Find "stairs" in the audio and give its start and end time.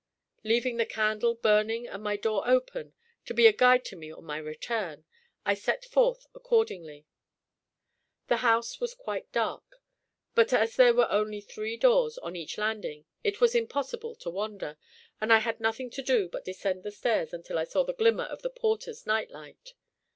16.89-17.31